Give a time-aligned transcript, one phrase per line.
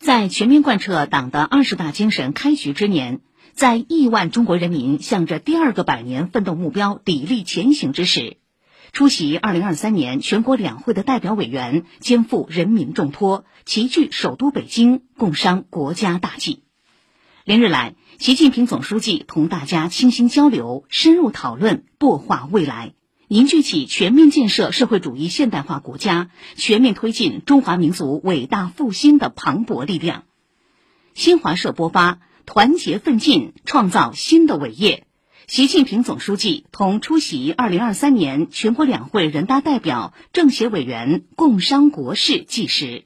[0.00, 3.20] 在全面贯彻党的二十大精神开局之年，
[3.52, 8.38] 在亿万中国人民向着第二个百年奋斗目标砥砺前行之时，
[8.92, 16.62] 出席二零二三年全国两会的代表委员肩负人民重托，齐聚首都北京，共商国家大计。
[17.44, 22.94] 连日来，习近平总书记同大家倾心交流、深入讨论，擘画未来，
[23.32, 30.24] 凝聚起全面建设社会主义现代化国家、全面推进中华民族伟大复兴的磅礴力量。
[31.14, 35.06] 新华社播发：团结奋进，创造新的伟业。
[35.46, 43.04] 习近平总书记同出席2023年全国两会人大代表、政协委员共商国事纪实。